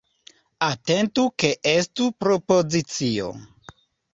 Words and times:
Atentu 0.67 1.25
ke 1.43 1.51
estu 1.73 2.09
propozicio. 2.25 3.29